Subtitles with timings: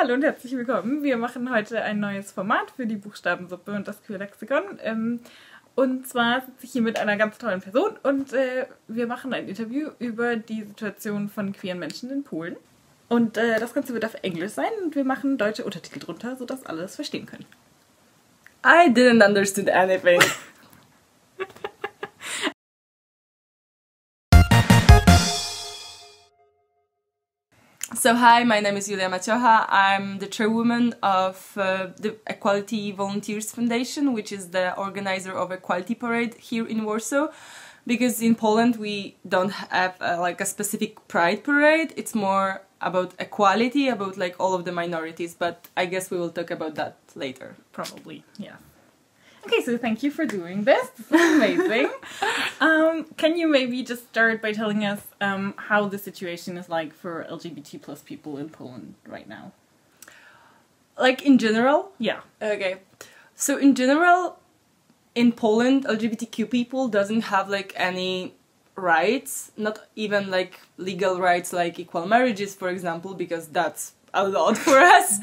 [0.00, 1.02] Hallo und herzlich willkommen.
[1.02, 4.78] Wir machen heute ein neues Format für die Buchstabensuppe und das Queerlexikon.
[4.80, 5.18] Ähm,
[5.74, 9.48] und zwar sitze ich hier mit einer ganz tollen Person und äh, wir machen ein
[9.48, 12.54] Interview über die Situation von queeren Menschen in Polen.
[13.08, 16.64] Und äh, das Ganze wird auf Englisch sein und wir machen deutsche Untertitel drunter, sodass
[16.64, 17.46] alle es verstehen können.
[18.64, 20.20] I didn't understand anything.
[27.98, 29.66] So hi, my name is Julia Maciocha.
[29.68, 35.96] I'm the chairwoman of uh, the Equality Volunteers Foundation, which is the organizer of Equality
[35.96, 37.26] Parade here in Warsaw.
[37.88, 41.92] Because in Poland we don't have uh, like a specific pride parade.
[41.96, 45.34] It's more about equality, about like all of the minorities.
[45.34, 47.56] But I guess we will talk about that later.
[47.72, 48.58] Probably, yeah.
[49.48, 50.90] Okay, so thank you for doing this.
[50.90, 51.90] This is amazing.
[52.60, 56.92] um, can you maybe just start by telling us um, how the situation is like
[56.92, 59.52] for LGBT plus people in Poland right now?
[60.98, 61.92] Like in general?
[61.98, 62.20] Yeah.
[62.42, 62.80] Okay.
[63.34, 64.38] So in general,
[65.14, 68.34] in Poland, LGBTQ people doesn't have like any
[68.76, 74.56] rights, not even like legal rights like equal marriages, for example, because that's a lot
[74.66, 75.20] for us.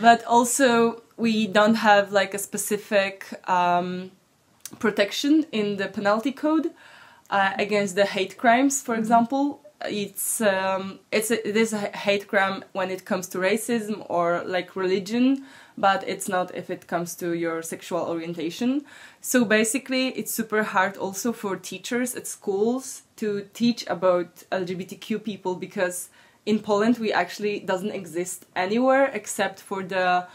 [0.00, 4.12] But also we don't have like a specific um,
[4.78, 6.70] protection in the penalty code
[7.30, 9.60] uh, against the hate crimes, for example.
[9.84, 14.42] It's um, it's a, it is a hate crime when it comes to racism or
[14.44, 15.44] like religion,
[15.76, 18.84] but it's not if it comes to your sexual orientation.
[19.20, 25.54] So basically, it's super hard also for teachers at schools to teach about LGBTQ people
[25.54, 26.08] because
[26.48, 30.26] in Poland we actually doesn't exist anywhere except for the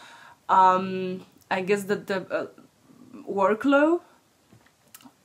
[0.47, 2.47] um, I guess that the uh,
[3.25, 3.99] work law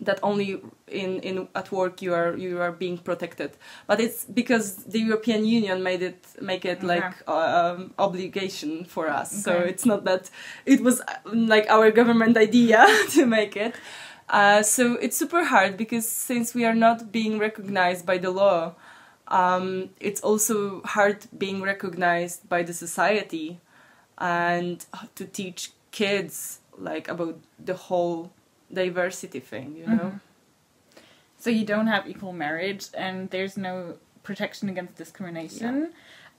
[0.01, 3.51] that only in, in at work you are you are being protected.
[3.87, 9.09] But it's because the european union made it make it like uh, um, obligation for
[9.09, 9.31] us.
[9.33, 9.43] Okay.
[9.47, 10.31] so it's not that
[10.65, 13.75] it was like our government idea to make it.
[14.29, 18.75] Uh, so it's super hard because since we are not being recognized by the law
[19.29, 23.61] um, it's also hard being recognized by the society
[24.19, 24.85] and
[25.15, 28.33] to teach kids like about the whole
[28.73, 29.93] diversity thing you know?
[29.93, 30.17] Mm-hmm.
[31.39, 35.75] so you don't have equal marriage and there's no protection against discrimination.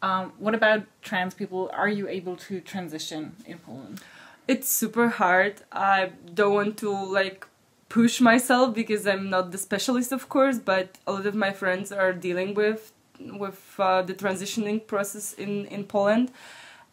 [0.03, 0.21] Yeah.
[0.21, 1.71] um, what about trans people?
[1.73, 4.01] Are you able to transition in poland?
[4.47, 5.61] It's super hard.
[5.71, 7.45] I don't want to like
[7.89, 11.91] push myself because i'm not the specialist of course but a lot of my friends
[11.91, 16.31] are dealing with with uh, the transitioning process in in poland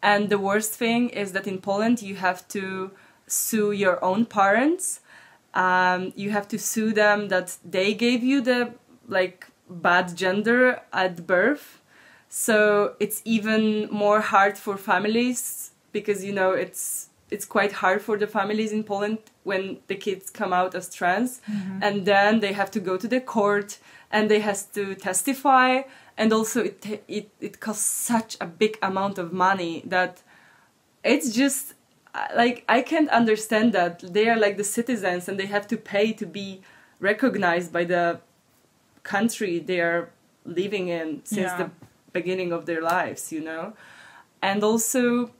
[0.01, 2.91] and the worst thing is that in Poland you have to
[3.25, 5.01] sue your own parents.
[5.53, 8.73] Um, you have to sue them that they gave you the
[9.07, 11.81] like bad gender at birth.
[12.29, 18.17] So it's even more hard for families because you know it's it's quite hard for
[18.17, 21.79] the families in Poland when the kids come out as trans mm-hmm.
[21.81, 23.79] and then they have to go to the court
[24.11, 25.81] and they has to testify
[26.17, 30.21] and also it it it costs such a big amount of money that
[31.03, 31.73] it's just
[32.35, 36.13] like I can't understand that they are like the citizens and they have to pay
[36.13, 36.61] to be
[36.99, 38.19] recognized by the
[39.03, 40.09] country they are
[40.45, 41.57] living in since yeah.
[41.57, 41.69] the
[42.11, 43.73] beginning of their lives you know
[44.41, 45.31] and also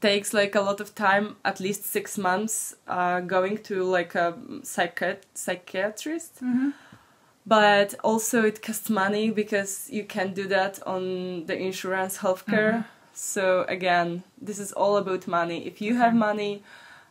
[0.00, 4.34] takes like a lot of time at least six months uh, going to like a
[4.62, 6.70] psychiat- psychiatrist mm-hmm
[7.46, 13.12] but also it costs money because you can do that on the insurance healthcare mm-hmm.
[13.12, 16.62] so again this is all about money if you have money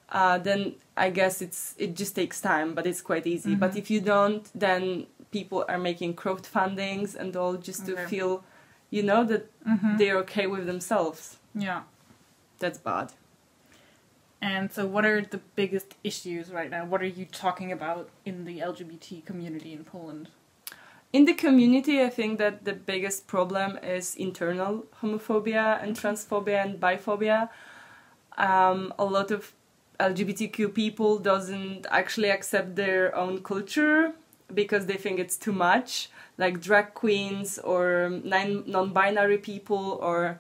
[0.10, 3.60] uh, then i guess it's it just takes time but it's quite easy mm-hmm.
[3.60, 8.02] but if you don't then people are making crowdfundings and all just okay.
[8.02, 8.44] to feel
[8.90, 9.98] you know that mm-hmm.
[9.98, 11.82] they're okay with themselves yeah
[12.60, 13.12] that's bad
[14.42, 16.86] and so, what are the biggest issues right now?
[16.86, 20.30] What are you talking about in the LGBT community in Poland?
[21.12, 26.80] In the community, I think that the biggest problem is internal homophobia and transphobia and
[26.80, 27.50] biphobia.
[28.38, 29.52] Um, a lot of
[30.00, 34.14] LGBTQ people doesn't actually accept their own culture
[34.54, 40.40] because they think it's too much, like drag queens or non-binary people or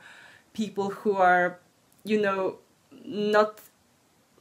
[0.53, 1.59] people who are,
[2.03, 2.57] you know,
[3.05, 3.59] not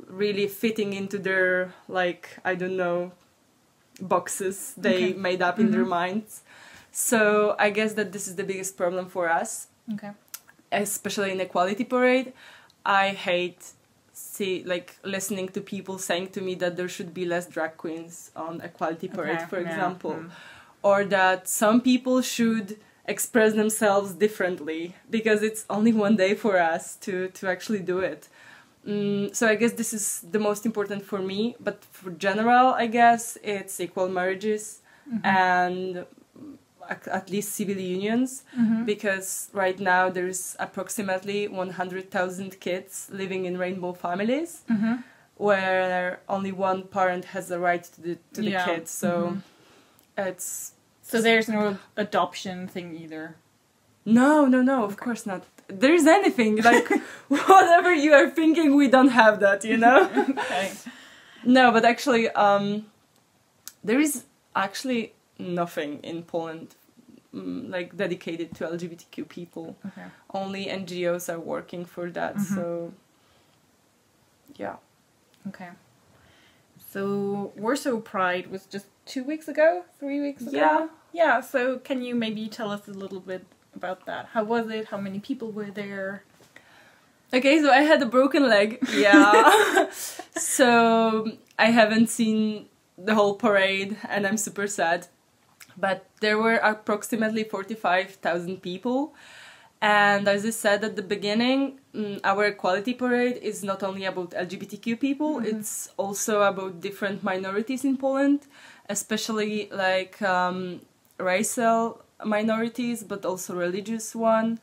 [0.07, 3.13] really fitting into their like I don't know
[4.01, 5.13] boxes they okay.
[5.15, 5.75] made up in mm-hmm.
[5.75, 6.43] their minds.
[6.93, 9.69] So I guess that this is the biggest problem for us.
[9.95, 10.11] Okay.
[10.71, 12.33] Especially in Equality Parade,
[12.85, 13.73] I hate
[14.13, 18.31] see like listening to people saying to me that there should be less drag queens
[18.35, 19.47] on Equality Parade, okay.
[19.47, 19.69] for yeah.
[19.69, 20.31] example, mm.
[20.83, 22.79] or that some people should
[23.09, 28.29] express themselves differently because it's only one day for us to to actually do it.
[28.87, 31.41] Mm, so I guess this is the most important for me.
[31.61, 34.81] But for general, I guess it's equal marriages
[35.25, 36.05] and
[37.19, 38.85] at least civil unions Mhm.
[38.87, 45.03] because right now there's approximately 100,000 kids living in rainbow families Mhm.
[45.37, 48.65] where only one parent has the right to the to the Yeah.
[48.69, 48.91] kids.
[48.91, 49.43] So Mhm.
[50.29, 50.73] it's
[51.11, 53.25] So there's no adoption thing either.
[54.05, 54.85] no, no, no.
[54.85, 55.43] Of course not.
[55.83, 56.89] There's anything like
[57.29, 59.65] whatever you are thinking, we don't have that.
[59.65, 59.99] You know.
[60.45, 60.71] Okay.
[61.45, 62.67] no, but actually, um,
[63.89, 64.25] there is
[64.55, 66.69] actually nothing in Poland
[67.35, 69.77] mm, like dedicated to LGBTQ people.
[69.89, 70.07] Okay.
[70.41, 72.35] Only NGOs are working for that.
[72.37, 72.55] Mhm.
[72.55, 72.93] So
[74.63, 74.77] yeah.
[75.49, 75.71] Okay.
[76.91, 80.57] So Warsaw Pride was just two weeks ago, three weeks ago.
[80.57, 80.89] Yeah.
[81.13, 81.41] Yeah.
[81.41, 83.45] So can you maybe tell us a little bit
[83.75, 84.29] about that?
[84.33, 84.87] How was it?
[84.87, 86.23] How many people were there?
[87.33, 88.79] Okay, so I had a broken leg.
[88.91, 89.91] Yeah.
[90.37, 95.09] so I haven't seen the whole parade and I'm super sad.
[95.77, 99.15] But there were approximately 45,000 people.
[99.81, 104.31] And as I said at the beginning, mm, our equality parade is not only about
[104.35, 105.47] LGBTQ people, Mhm.
[105.51, 108.41] it's also about different minorities in Poland,
[108.89, 110.81] especially like um,
[111.19, 114.59] racial minorities, but also religious one.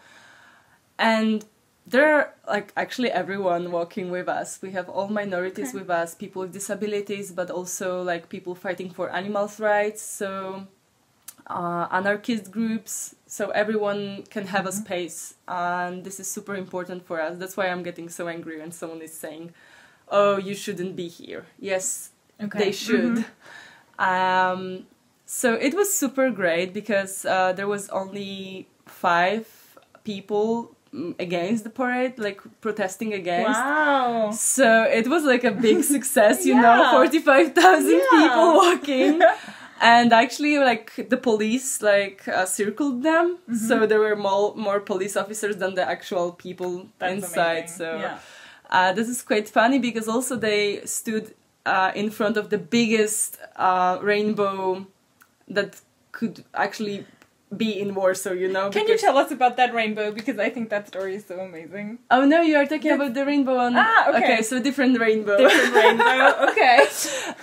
[0.97, 1.45] And
[1.87, 4.59] there are like actually everyone walking with us.
[4.61, 5.79] We have all minorities Okay.
[5.79, 10.01] with us, people with disabilities, but also like people fighting for animals' rights.
[10.01, 10.67] So
[11.47, 14.81] uh, anarchist groups, so everyone can have a Mhm.
[14.85, 17.37] space, and this is super important for us.
[17.37, 19.53] That's why I'm getting so angry when someone is saying,
[20.09, 22.09] "Oh, you shouldn't be here." Yes,
[22.41, 22.59] Okay.
[22.59, 23.15] they should.
[23.17, 23.25] Mhm.
[23.99, 24.85] Um,
[25.25, 29.45] so it was super great because uh, there was only five
[30.03, 33.59] people mm, against the parade, like protesting against.
[33.59, 34.31] Wow.
[34.31, 36.91] So it was like a big success, you know, Yeah.
[36.91, 38.09] 45,000 Yeah.
[38.19, 39.21] people walking.
[39.81, 43.37] and actually, like, the police, like, uh, circled them.
[43.49, 43.57] Mhm.
[43.67, 47.57] So there were more, more police officers than the actual people That's inside.
[47.69, 47.77] amazing.
[47.77, 48.17] So yeah.
[48.69, 51.33] uh, this is quite funny because also they stood
[51.65, 54.85] uh, in front of the biggest uh, rainbow
[55.47, 55.81] that
[56.11, 57.05] could actually
[57.57, 58.69] be in Warsaw, you know.
[58.69, 60.11] Can you tell us about that rainbow?
[60.11, 61.99] Because I think that story is so amazing.
[62.11, 63.73] Oh no, you are talking That's- about the rainbow on.
[63.75, 64.41] Ah, okay.
[64.41, 65.37] so different rainbow.
[65.37, 66.47] Different rainbow.
[66.49, 66.87] Okay.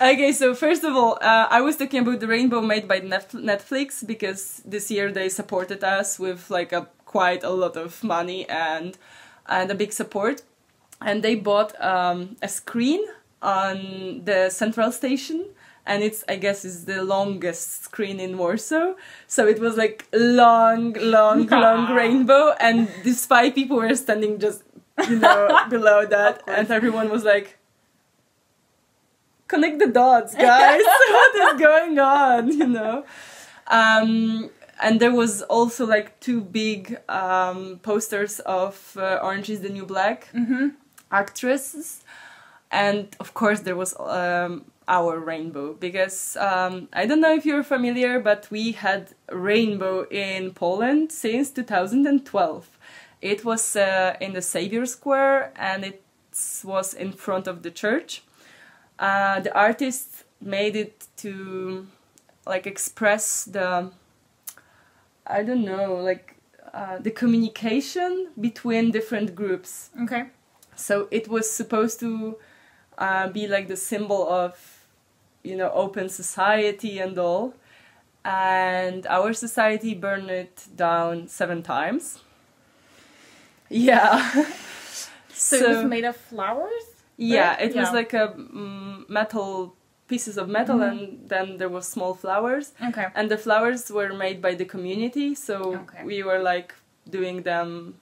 [0.00, 4.06] okay, so first of all, uh, I was talking about the rainbow made by Netflix
[4.06, 8.96] because this year they supported us with like a quite a lot of money and
[9.46, 10.42] and a big support,
[11.00, 13.02] and they bought um, a screen
[13.42, 15.46] on the central station.
[15.84, 18.94] And it's, I guess, is the longest screen in Warsaw.
[19.26, 24.62] So it was like long, long, long rainbow, and these five people were standing just,
[25.08, 27.58] you know, below that, and everyone was like,
[29.48, 30.82] connect the dots, guys.
[31.16, 32.52] what is going on?
[32.52, 33.04] You know.
[33.66, 34.50] Um,
[34.82, 39.86] and there was also like two big um, posters of uh, Orange is the New
[39.86, 40.68] Black mm-hmm.
[41.10, 42.04] actresses,
[42.70, 47.62] and of course there was um, our rainbow because um, I don't know if you're
[47.62, 52.68] familiar, but we had rainbow in Poland since 2012.
[53.20, 56.02] It was uh, in the Savior Square and it
[56.64, 58.22] was in front of the church.
[58.98, 61.86] Uh, the artist made it to
[62.46, 63.90] like express the
[65.26, 66.36] I don't know like
[66.74, 69.90] uh, the communication between different groups.
[70.02, 70.24] Okay.
[70.74, 72.38] So it was supposed to
[72.98, 74.71] uh, be like the symbol of,
[75.42, 77.54] you know, open society and all.
[78.24, 82.20] And our society burned it down seven times.
[83.68, 84.44] Yeah.
[85.34, 86.84] So, it was made of flowers?
[87.16, 89.74] yeah, it was like a mm, metal
[90.06, 90.90] pieces of metal, Mhm.
[90.90, 93.06] and then there was small flowers, Okay.
[93.14, 95.34] and the flowers were made by the community.
[95.34, 96.04] So Okay.
[96.04, 96.74] we were like
[97.10, 97.94] doing them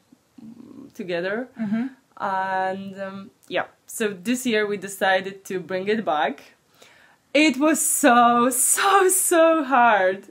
[0.44, 1.49] mm, together.
[1.59, 1.87] Mm-hmm.
[2.23, 6.37] and um, yeah so this year we decided to bring it back
[7.34, 10.25] it was so so so hard.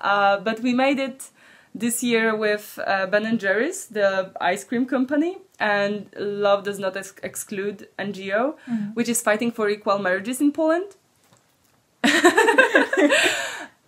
[0.00, 1.30] Uh, but we made it
[1.74, 6.96] this year with uh, ben and jerry's the ice cream company and love does not
[6.96, 8.94] ex- exclude ngo Mhm.
[8.94, 10.96] which is fighting for equal marriages in poland.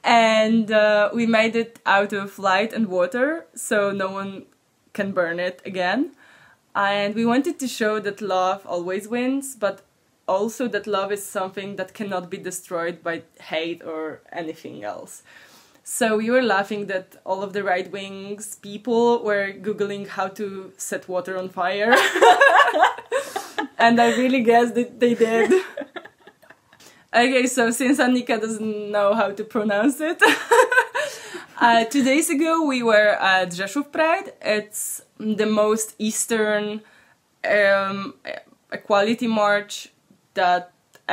[0.05, 4.47] And uh, we made it out of light and water so no one
[4.95, 6.13] can burn it again.
[6.75, 9.83] And we wanted to show that love always wins but
[10.29, 15.23] also that love is something that cannot be destroyed by hate or anything else
[15.91, 20.71] So we were laughing that all of the right wings people were googling how to
[20.77, 21.95] set water on fire,
[23.79, 25.51] and I really guess that they did.
[27.15, 30.23] Okay, so since Annika doesn't know how to pronounce it,
[31.61, 34.35] uh, two days ago we were at Rzeszów Pride.
[34.43, 36.83] It's the most eastern
[37.49, 38.13] um,
[38.71, 39.89] equality march
[40.43, 40.63] that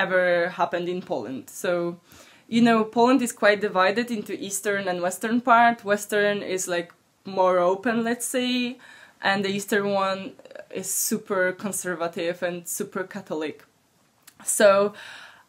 [0.03, 1.43] ever happened in Poland.
[1.49, 1.97] So,
[2.55, 5.83] you know, Poland is quite divided into eastern and western part.
[5.93, 6.89] Western is like
[7.25, 8.77] more open, let's say,
[9.21, 10.19] and the eastern one
[10.81, 13.57] is super conservative and super Catholic.
[14.43, 14.93] So,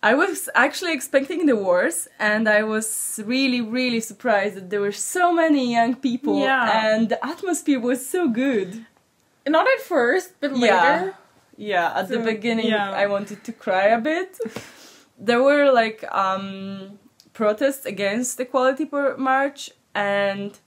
[0.03, 4.93] I was actually expecting the worst, and I was really, really surprised that there were
[5.17, 6.87] so many young people, Yeah.
[6.87, 8.87] and the atmosphere was so good.
[9.47, 10.67] Not at first, but later.
[10.75, 11.11] Yeah,
[11.57, 11.93] yeah.
[11.95, 12.91] At the beginning, yeah.
[12.93, 14.39] I wanted to cry a bit.
[15.19, 16.99] there were like um,
[17.33, 20.59] protests against the Equality March, and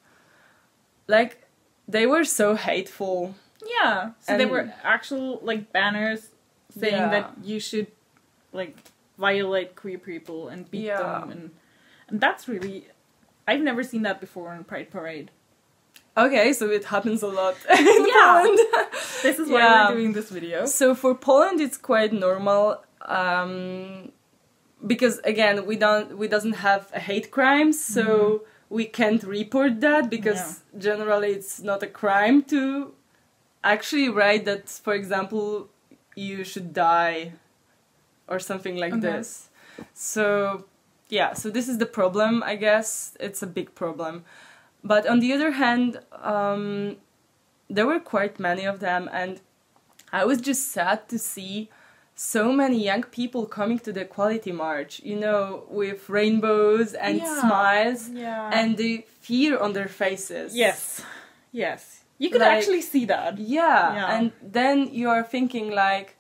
[1.08, 1.48] like
[1.88, 3.36] they were so hateful.
[3.65, 4.12] Yeah.
[4.19, 6.29] So And- were actual like banners
[6.77, 7.10] saying Yeah.
[7.10, 7.88] that you should
[8.53, 8.75] like
[9.17, 11.01] violate queer people and beat Yeah.
[11.01, 11.51] them and
[12.08, 12.88] and that's really
[13.48, 15.31] I've never seen that before in Pride Parade.
[16.18, 18.42] Okay, so it happens a lot in Yeah.
[18.44, 18.60] Poland.
[19.24, 19.89] This is why Yeah.
[19.89, 20.66] we're doing this video.
[20.66, 24.12] So for Poland, it's quite normal um,
[24.86, 30.10] because again, we don't we doesn't have a hate crime, so we can't report that
[30.10, 32.94] because generally it's not a crime to
[33.63, 35.70] actually write that, for example,
[36.16, 37.34] you should die
[38.28, 39.01] or something like Okay.
[39.12, 39.50] this.
[39.94, 40.66] So
[41.10, 42.44] yeah, so this is the problem.
[42.44, 44.24] I guess it's a big problem.
[44.83, 46.98] But on the other hand, um,
[47.69, 49.41] there were quite many of them, and
[50.12, 51.69] I was just sad to see
[52.15, 57.41] so many young people coming to the Equality March, you know, with rainbows and Yeah.
[57.41, 58.50] smiles Yeah.
[58.53, 60.55] and the fear on their faces.
[60.55, 61.01] yes.
[61.51, 62.01] Yes.
[62.17, 63.38] You could Like- actually see that.
[63.38, 63.93] Yeah.
[63.95, 64.13] Yeah.
[64.15, 66.17] And then you are thinking, like,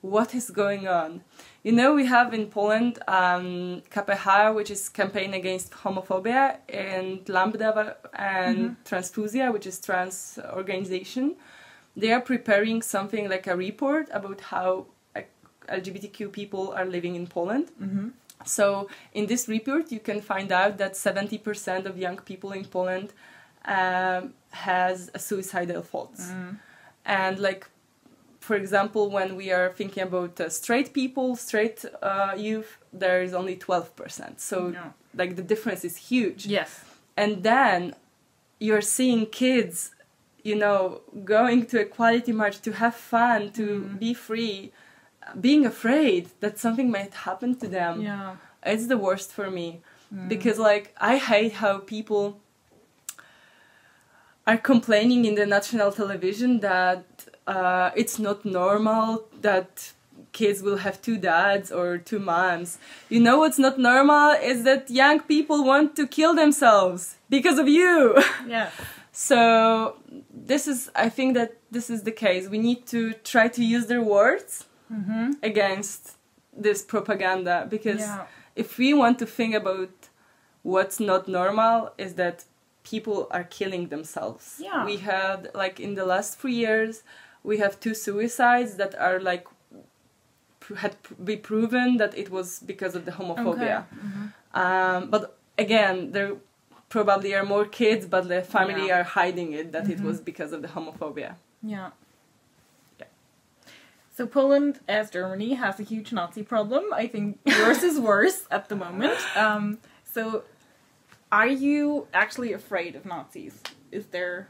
[0.00, 1.22] what is going on?
[1.64, 7.96] You know, we have in Poland um, KPH, which is Campaign Against Homophobia, and Lambda
[8.12, 11.36] and Trans-Fuzja, which is trans organization.
[11.96, 14.86] They are preparing something like a report about how
[15.68, 17.70] LGBTQ people are living in Poland.
[17.80, 18.08] Mm-hmm.
[18.44, 23.14] So in this report, you can find out that 70% of young people in Poland
[23.64, 26.26] um, has a suicidal thoughts.
[26.28, 26.58] Mm.
[27.06, 27.68] And like,
[28.48, 32.70] for example, when we are thinking about uh, straight people, straight uh, youth,
[33.02, 34.40] there is only 12%.
[34.50, 34.90] So Yeah.
[35.20, 36.40] like the difference is huge.
[36.58, 36.70] Yes.
[37.22, 37.78] And then
[38.66, 39.76] you're seeing kids,
[40.50, 40.78] you know,
[41.36, 43.98] going to equality march to have fun, to Mm.
[44.04, 44.56] be free,
[45.46, 48.36] being afraid that something might happen to them Yeah.
[48.72, 49.68] it's the worst for me
[50.12, 50.28] Mm.
[50.32, 52.24] because like i hate how people
[54.46, 57.04] are complaining in the national television that
[57.46, 59.92] uh, it's not normal that
[60.32, 64.90] kids will have two dads or two moms you know what's not normal is that
[64.90, 68.16] young people want to kill themselves because of you
[68.48, 68.70] Yeah.
[69.12, 69.96] so
[70.50, 73.86] this is i think that this is the case we need to try to use
[73.86, 75.32] their words Mm-hmm.
[75.42, 76.12] against
[76.64, 78.26] this propaganda because Yeah.
[78.54, 79.90] if we want to think about
[80.62, 82.44] what's not normal is that
[82.92, 84.84] people are killing themselves Yeah.
[84.84, 87.02] we had like in the last three years
[87.44, 89.46] we have two suicides that are like
[90.76, 93.82] had be proven that it was because of the homophobia Okay.
[94.06, 94.32] Mhm.
[94.62, 95.22] um, but
[95.58, 96.30] again there
[96.88, 98.98] probably are more kids but the family Yeah.
[99.00, 100.04] are hiding it that it Mhm.
[100.08, 101.30] was because of the homophobia
[101.62, 101.90] Yeah.
[103.00, 103.06] Yeah.
[104.16, 106.84] So Poland, as Germany, has a huge Nazi problem.
[107.02, 107.26] I think
[107.60, 109.18] yours is worse at the moment.
[109.44, 109.64] Um,
[110.14, 110.22] so,
[111.32, 113.54] are you actually afraid of Nazis?
[113.90, 114.46] Is there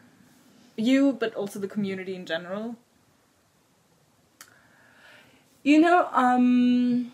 [0.76, 2.76] you, but also the community in general?
[5.64, 7.12] You know, um,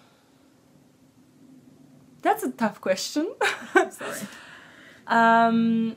[2.20, 3.32] that's a tough question.
[3.90, 4.20] Sorry.
[5.06, 5.96] um,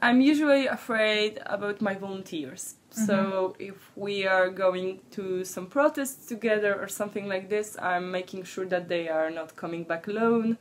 [0.00, 2.76] I'm usually afraid about my volunteers.
[2.90, 8.44] So if we are going to some protests together or something like this, I'm making
[8.44, 10.56] sure that they are not coming back alone,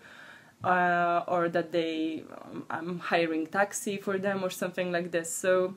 [0.62, 5.32] uh, or that they um, I'm hiring taxi for them or something like this.
[5.34, 5.76] So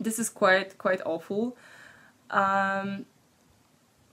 [0.00, 1.56] this is quite quite awful.
[2.30, 3.06] Um,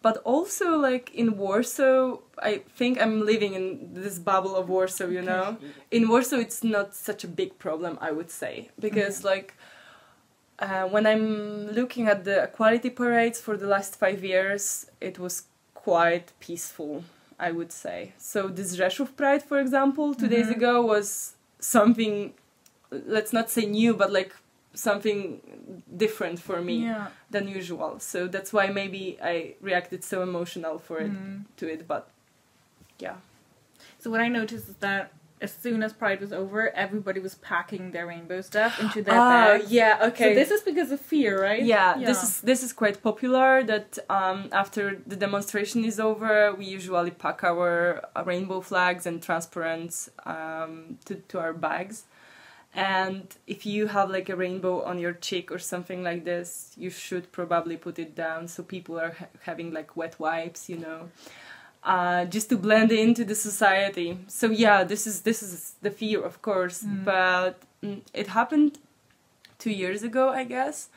[0.02, 5.22] but also like in Warsaw, I think I'm living in this bubble of Warsaw, you
[5.22, 5.58] know.
[5.92, 9.54] In Warsaw, it's not such a big problem, I would say, because like
[10.60, 15.44] uh, when I'm looking at the equality parades for the last five years, it was
[15.74, 17.04] quite peaceful,
[17.40, 18.14] I would say.
[18.18, 20.56] So this Rzeszów Pride, for example, 2 days Mhm.
[20.58, 22.34] ago was something
[22.92, 24.34] let's not say new but like
[24.74, 25.42] something
[25.98, 27.08] different for me Yeah.
[27.32, 31.46] than usual so that's why maybe i reacted so emotional for it Mm.
[31.58, 32.04] to it but
[33.00, 33.16] yeah
[34.02, 35.12] So what I noticed is that
[35.42, 39.30] as soon as Pride was over, everybody was packing their rainbow stuff into their Ah,
[39.30, 39.72] bags.
[39.72, 41.64] yeah okay So this is because of fear, right?
[41.76, 46.66] yeah, this is this is quite popular that um, after the demonstration is over we
[46.78, 47.72] usually pack our
[48.16, 49.96] uh, rainbow flags and transparents
[50.34, 50.72] um,
[51.06, 52.04] to, to our bags
[52.76, 56.90] and if you have like a rainbow on your cheek or something like this you
[56.90, 61.10] should probably put it down so people are ha- having like wet wipes you know
[61.84, 66.22] uh, just to blend into the society so yeah this is this is the fear
[66.22, 67.04] of course Mm.
[67.06, 68.78] but mm, it happened
[69.58, 70.90] two years ago i guess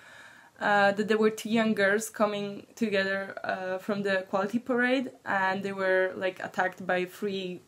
[0.61, 5.63] uh, that there were two young girls coming together uh, from the quality parade and
[5.65, 7.61] they were like attacked by three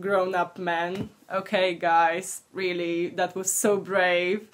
[0.00, 4.48] grown-up men okay guys really that was so brave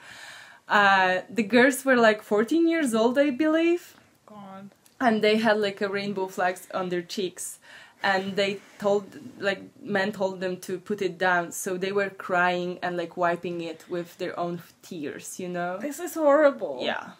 [0.69, 3.95] uh, the girls were like 14 years old i believe
[4.27, 4.71] God.
[5.01, 7.59] and they had like a rainbow flags on their cheeks
[8.03, 9.05] and they told
[9.39, 13.61] like men told them to put it down so they were crying and like wiping
[13.61, 16.81] it with their own tears you know This is horrible.
[16.83, 17.11] yeah.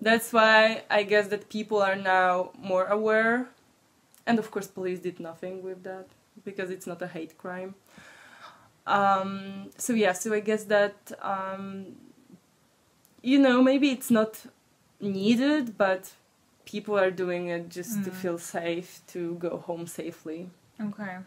[0.00, 3.48] That's why I guess that people are now more aware.
[4.26, 6.06] And of course, police did nothing with that
[6.44, 7.74] because it's not a hate crime.
[8.86, 11.96] Um, so, yeah, so I guess that, um,
[13.22, 14.44] you know, maybe it's not
[15.00, 16.12] needed, but
[16.66, 18.14] people are doing it just to Mm.
[18.14, 21.18] feel safe, to go home safely Okay.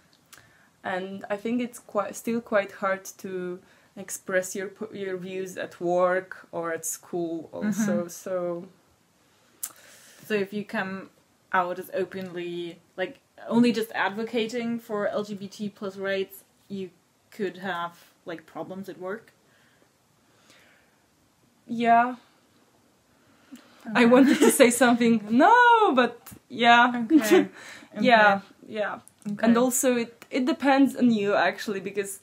[0.84, 3.60] and I think it's quite still quite hard to
[3.96, 8.08] express your your views at work or at school also.
[8.08, 8.68] So
[10.26, 11.10] So if you come
[11.54, 16.90] out as openly, like only just advocating for LGBT plus rights, you
[17.32, 17.94] could have
[18.26, 19.32] like problems at work.
[21.70, 22.16] yeah,
[23.96, 25.54] I wanted to say something no,
[25.94, 27.48] but yeah, Okay.
[28.00, 29.46] yeah, yeah, Okay.
[29.46, 32.20] and also it it depends on you actually because.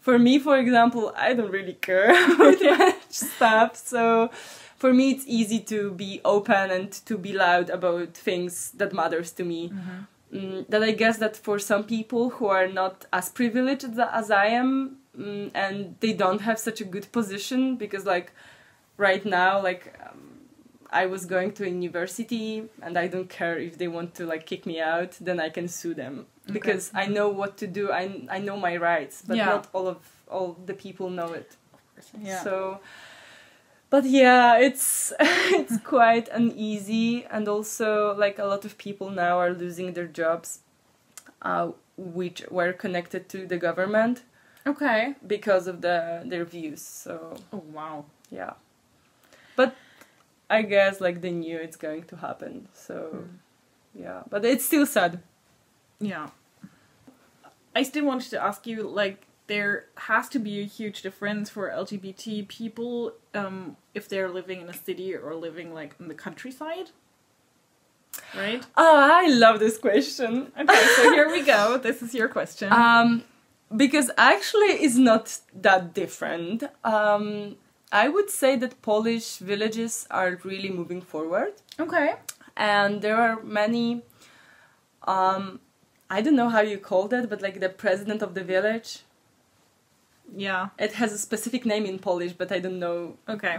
[0.00, 4.30] For me, for example, I don't really care about much stuff, so
[4.78, 9.32] for me it's easy to be open and to be loud about things that matters
[9.32, 9.70] to me.
[9.70, 10.06] Mhm.
[10.32, 14.46] Mm, that I guess that for some people who are not as privileged as, I
[14.46, 18.32] am mm, and they don't have such a good position because like
[18.96, 20.40] right now like um,
[20.90, 24.46] I was going to a university and I don't care if they want to like
[24.46, 26.26] kick me out then I can sue them.
[26.52, 27.90] Because I know what to do.
[27.90, 29.46] I I know my rights but Yeah.
[29.46, 31.56] not all of all the people know it.
[32.22, 32.42] Yeah.
[32.42, 32.80] so,
[33.90, 39.52] but yeah, it's it's quite uneasy, and also like a lot of people now are
[39.52, 40.60] losing their jobs,
[41.42, 44.22] uh, which were connected to the government
[44.66, 45.14] okay.
[45.26, 46.82] because of the their views.
[46.82, 48.04] So Oh wow.
[48.30, 48.54] yeah,
[49.56, 49.74] but
[50.50, 52.68] I guess like they knew it's going to happen.
[52.74, 52.94] So
[53.24, 53.36] Hmm.
[54.02, 55.20] yeah, but it's still sad.
[56.00, 56.28] Yeah.
[57.74, 61.70] I still wanted to ask you, like, there has to be a huge difference for
[61.70, 66.90] LGBT people um, if they're living in a city or living, like, in the countryside.
[68.36, 68.64] Right?
[68.76, 70.52] Oh, I love this question.
[70.58, 71.78] Okay, so here we go.
[71.78, 72.72] This is your question.
[72.72, 73.24] Um,
[73.74, 76.64] because actually it's not that different.
[76.84, 77.56] Um,
[77.92, 82.14] I would say that Polish villages are really moving forward, okay.
[82.56, 84.02] and there are many.
[85.06, 85.60] Um,
[86.10, 89.00] I don't know how you call that, but like the president of the village.
[90.34, 90.68] Yeah.
[90.78, 93.16] It has a specific name in Polish, but I don't know.
[93.28, 93.58] Okay.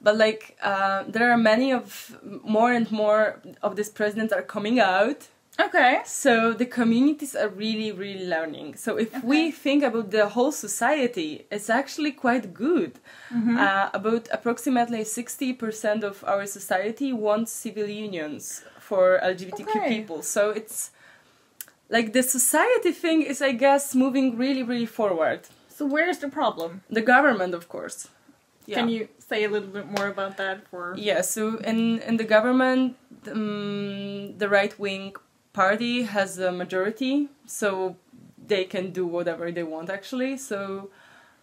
[0.00, 4.78] But like uh, there are many of more and more of these presidents are coming
[4.80, 5.28] out.
[5.60, 6.02] Okay.
[6.04, 8.76] So the communities are really, really learning.
[8.76, 13.00] So if we think about the whole society, it's actually quite good.
[13.34, 13.56] Mm-hmm.
[13.56, 19.88] Uh, about approximately 60% of our society wants civil unions for LGBTQ Okay.
[19.88, 20.22] people.
[20.22, 20.92] So it's
[21.88, 25.40] like the society thing is, I guess, moving really, really forward.
[25.78, 26.82] So where's the problem?
[26.90, 28.08] The government, of course.
[28.66, 28.78] Yeah.
[28.78, 32.24] Can you say a little bit more about that for Yeah, so in, in the
[32.24, 32.96] government,
[33.30, 35.14] um, the right wing
[35.52, 37.94] party has a majority, so
[38.52, 40.36] they can do whatever they want actually.
[40.36, 40.90] So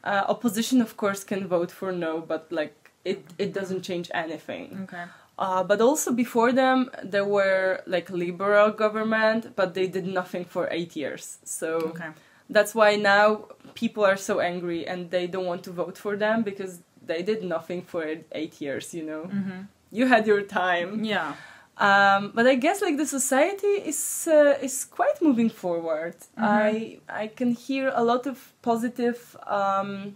[0.04, 4.82] uh, opposition, of course, can vote for no, but like it, it doesn't change anything.
[4.84, 5.06] Okay.
[5.40, 10.68] Uh, but also before them, there were like liberal government, but they did nothing for
[10.72, 11.40] eight years.
[11.46, 12.10] So Okay.
[12.50, 16.44] That's why now people are so angry and they don't want to vote for them
[16.44, 18.94] because they did nothing for eight years.
[18.94, 19.62] You know Mm-hmm.
[19.92, 21.04] you had your time.
[21.04, 21.34] Yeah.
[21.78, 26.16] Um, but I guess like the society is uh, is quite moving forward.
[26.38, 30.16] I I can hear a lot of positive um,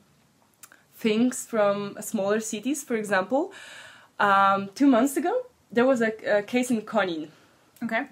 [0.95, 2.83] things from smaller cities.
[2.83, 3.51] For example,
[4.19, 5.33] um, two months ago
[5.71, 7.27] there was a, a case in Konin.
[7.83, 8.03] Okay.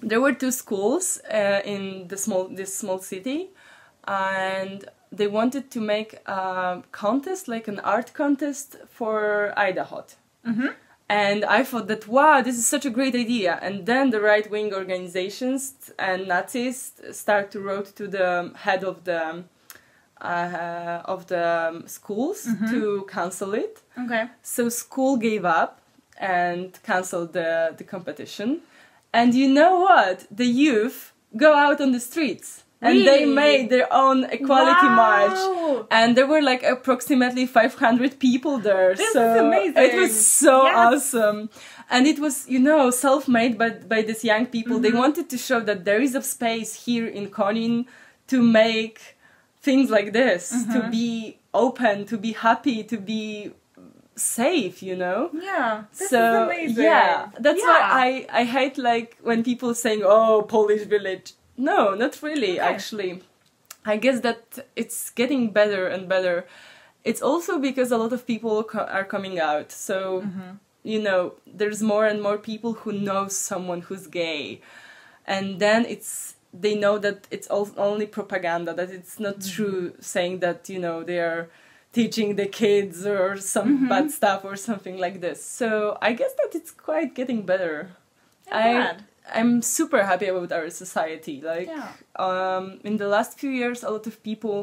[0.00, 3.50] There were two schools uh, in the small this small city,
[4.06, 10.04] and they wanted to make a contest, like an art contest for IDAHO.
[10.46, 10.66] Mm-hmm.
[11.08, 13.58] And I thought that wow, this is such a great idea.
[13.62, 19.04] And then the right wing organizations and Nazis start to write to the head of
[19.04, 19.44] the
[20.20, 23.82] uh, of the schools to cancel it.
[23.98, 24.28] Okay.
[24.42, 25.80] So school gave up
[26.18, 28.62] and canceled the, the competition.
[29.18, 30.16] And you know what?
[30.40, 30.98] The youth
[31.44, 32.48] go out on the streets.
[32.88, 35.38] And they made their own equality march.
[35.90, 38.94] And there were like approximately 500 people there.
[38.94, 39.82] This is amazing.
[39.88, 40.12] It was
[40.44, 40.76] so Yes.
[40.84, 41.40] awesome.
[41.90, 44.76] And it was, you know, self made by, by these young people.
[44.78, 45.04] They Mm-hmm.
[45.04, 47.86] wanted to show that there is a space here in Konin
[48.32, 48.98] to make
[49.66, 50.72] things like this, Mm-hmm.
[50.74, 53.22] to be open, to be happy, to be
[54.16, 55.30] safe, you know?
[55.32, 55.84] Yeah.
[55.92, 57.68] So yeah, that's Yeah.
[57.68, 57.80] why
[58.30, 61.34] I I hate like when people saying oh Polish village.
[61.56, 62.58] No, not really.
[62.60, 62.74] Okay.
[62.74, 63.22] Actually,
[63.84, 64.40] I guess that
[64.74, 66.46] it's getting better and better.
[67.04, 69.72] It's also because a lot of people co- are coming out.
[69.72, 70.50] So Mm-hmm.
[70.82, 74.60] you know, there's more and more people who know someone who's gay,
[75.26, 78.72] and then it's they know that it's all, only propaganda.
[78.74, 79.54] That it's not Mm-hmm.
[79.56, 81.48] true saying that you know they are
[81.98, 83.88] teaching the kids or some Mm-hmm.
[83.92, 85.38] bad stuff or something like this.
[85.60, 85.68] So
[86.08, 87.76] I guess that it's quite getting better.
[88.64, 88.96] I'm I.
[89.38, 91.36] I'm super happy about our society.
[91.52, 91.88] Like Yeah.
[92.26, 94.56] um, in the last few years, a lot of people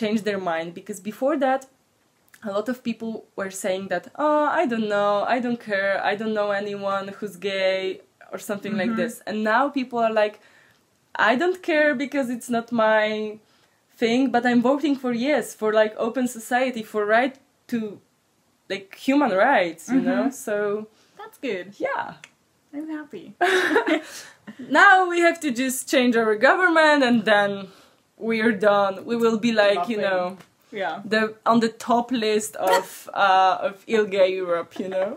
[0.00, 1.60] changed their mind because before that,
[2.50, 6.14] a lot of people were saying that oh I don't know, I don't care, I
[6.20, 7.80] don't know anyone who's gay
[8.32, 9.14] or something like this.
[9.28, 10.36] And now people are like,
[11.30, 13.38] I don't care because it's not my
[13.96, 17.36] thing, but I'm voting for yes for like open society for right
[17.68, 18.00] to
[18.68, 20.30] like human rights, you know.
[20.30, 21.74] So That's good.
[21.78, 22.14] yeah.
[22.74, 23.34] I'm happy.
[24.58, 27.68] now we have to just change our government and then
[28.18, 29.04] we're done.
[29.04, 30.36] We will be like, you know,
[30.72, 31.00] Yeah.
[31.04, 35.16] the on the top list of uh, of ILGA Europe, you know.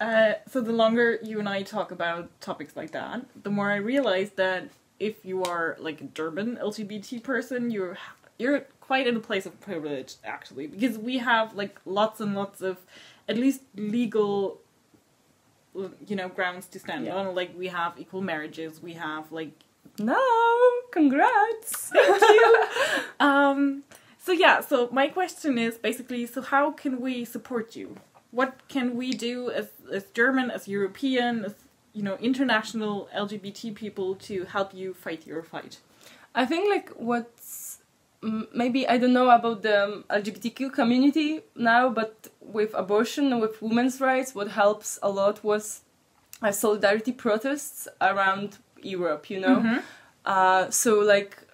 [0.00, 3.76] Uh, so the longer you and I talk about topics like that, the more I
[3.76, 4.68] realize that
[5.00, 7.98] if you are like a German LGBT person, you're
[8.38, 12.60] you're quite in a place of privilege actually, because we have like lots and lots
[12.60, 12.78] of
[13.28, 14.58] at least legal
[16.06, 17.16] you know grounds to stand Yeah.
[17.16, 19.52] on like we have equal marriages we have like
[19.98, 20.22] No,
[20.92, 21.90] congrats.
[21.92, 22.56] Thank you.
[23.20, 23.82] um,
[24.18, 27.96] so yeah, so my question is basically, so how can we support you?
[28.30, 31.54] What can we do as as German, as European, as
[31.94, 35.78] you know, international LGBT people to help you fight your fight?
[36.34, 37.78] I think like what's
[38.20, 43.40] mm, maybe I don't know about the um, LGBTQ community now, but with abortion and
[43.40, 45.82] with women's rights, what helps a lot was
[46.42, 49.30] uh, solidarity protests around Europe.
[49.30, 49.80] You know,
[50.24, 51.46] uh, so like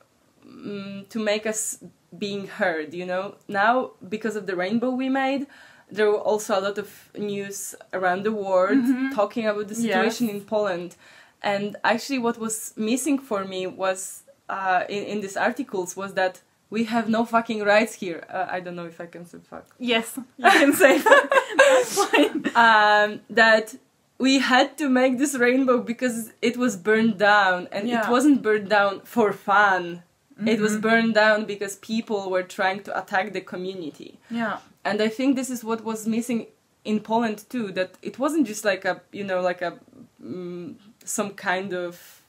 [0.48, 1.84] mm, to make us
[2.16, 2.94] being heard.
[2.94, 5.46] You know, now because of the rainbow we made.
[5.90, 10.34] There were also a lot of news around the world talking about the situation Yes.
[10.36, 10.96] in Poland.
[11.42, 16.40] And actually, what was missing for me was uh, in, in these articles was that
[16.70, 18.24] we have no fucking rights here.
[18.32, 19.66] Uh, I don't know if I can say fuck.
[19.78, 21.28] Yes, you can say that.
[21.56, 22.44] That's fine.
[22.54, 23.74] Um, that
[24.18, 28.04] we had to make this rainbow because it was burned down, and Yeah.
[28.06, 30.02] it wasn't burned down for fun.
[30.46, 30.80] It was Mhm.
[30.82, 34.18] burned down because people were trying to attack the community.
[34.30, 34.58] Yeah.
[34.84, 36.46] And i think this is what was missing
[36.84, 39.78] in poland too that it wasn't just like a you know like a
[40.22, 42.22] mm, some kind of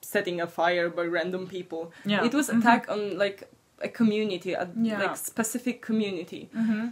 [0.00, 2.24] setting a fire by random people Yeah.
[2.24, 2.58] it was Mhm.
[2.60, 3.48] attack on like
[3.82, 4.98] a community a Yeah.
[5.02, 6.88] like specific community Mm-hmm.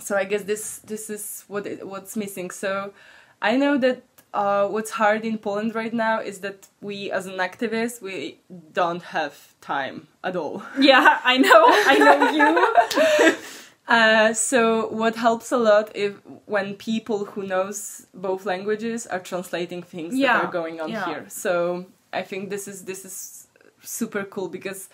[0.00, 2.92] so i guess this this is what it, what's missing so
[3.42, 4.02] i know that
[4.34, 8.36] uh, what's hard in Poland right now is that we, as an activist, we
[8.74, 10.62] don't have time at all.
[10.78, 11.62] Yeah, I know.
[11.92, 13.38] I know you.
[13.88, 16.12] Uh, so what helps a lot if
[16.46, 21.06] when people who knows both languages are translating things Yeah, that are going on yeah.
[21.06, 21.24] here.
[21.28, 23.46] So I think this is this is
[23.82, 24.88] super cool because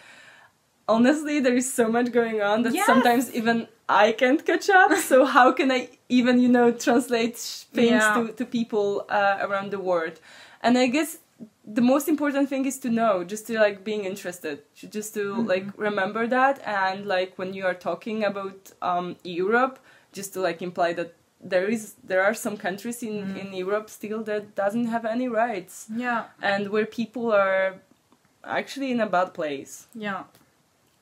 [0.88, 2.86] honestly there is so much going on that Yes.
[2.86, 4.92] sometimes even I can't catch up.
[5.10, 7.36] so how can I even you know translate
[7.74, 8.14] things Yeah.
[8.14, 10.20] to to people uh, around the world?
[10.62, 11.18] And I guess
[11.66, 14.58] the most important thing is to know just to like being interested
[14.90, 15.48] just to Mm-hmm.
[15.48, 19.78] like remember that and like when you are talking about um europe
[20.12, 21.14] just to like imply that
[21.52, 25.86] there is there are some countries in in Europe still that doesn't have any rights
[25.96, 27.74] yeah and where people are
[28.44, 29.86] actually in a bad place.
[29.94, 30.22] yeah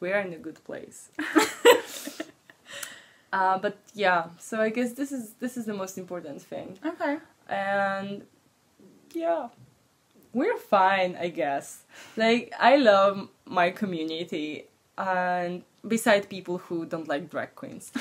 [0.00, 0.98] We are in a good place.
[3.32, 7.18] uh, but yeah, so I guess this is this is the most important thing, Okay.
[7.48, 8.22] and
[9.14, 9.48] yeah,
[10.32, 11.82] we're fine, I guess.
[12.16, 14.66] Like I love my community,
[14.96, 17.92] and beside people who don't like drag queens,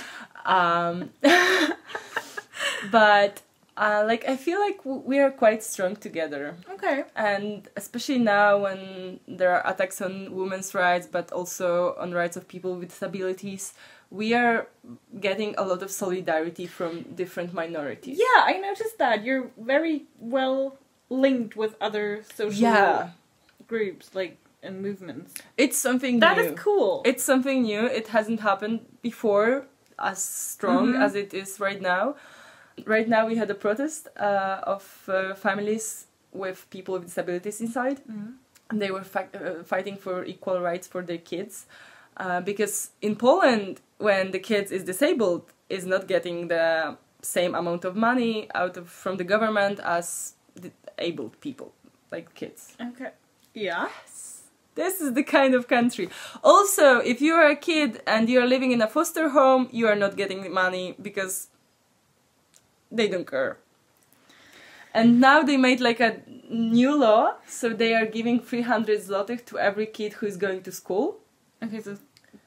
[0.46, 1.10] um,
[2.92, 3.42] but.
[3.78, 7.06] Uh, like I feel like we are quite strong together Okay.
[7.16, 12.50] and especially now when there are attacks on women's rights but also on rights of
[12.50, 13.74] people with disabilities
[14.12, 14.68] we are
[15.22, 19.24] getting a lot of solidarity from different minorities Yeah, I noticed that.
[19.24, 20.78] You're very well
[21.12, 23.10] linked with other social Yeah.
[23.68, 25.34] groups, like, and movements.
[25.58, 27.02] it's something That new is cool.
[27.04, 29.66] it's something new it hasn't happened before
[29.98, 31.02] as strong Mhm.
[31.06, 32.16] as it is right now
[32.86, 37.98] right now we had a protest uh, of uh, families with people with disabilities inside
[38.08, 38.34] Mhm.
[38.70, 41.66] and they were uh, fighting for equal rights for their kids
[42.24, 47.84] uh, because in Poland when the kids is disabled is not getting the same amount
[47.86, 51.74] of money out of from the government as the abled people
[52.12, 53.12] like kids Okay.
[53.54, 53.90] Yeah.
[54.76, 56.10] this is the kind of country
[56.44, 59.88] also if you are a kid and you are living in a foster home you
[59.88, 61.48] are not getting money because
[62.92, 63.58] they don't care
[64.94, 69.58] and now they made like a new law so they are giving 300 zlotys to
[69.58, 71.18] every kid who is going to school
[71.64, 71.96] Okay, so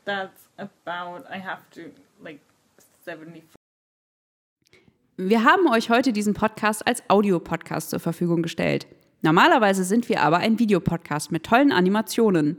[0.05, 2.41] that's about, I have to, like,
[3.05, 3.64] 74.
[5.17, 8.89] Wir haben euch heute diesen Podcast als Audiopodcast zur Verfügung gestellt.
[9.23, 12.57] Normalerweise sind wir aber ein Videopodcast mit tollen Animationen.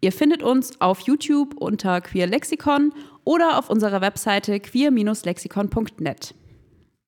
[0.00, 2.92] Ihr findet uns auf YouTube unter Queer Lexikon
[3.24, 6.34] oder auf unserer Webseite queer-lexikon.net.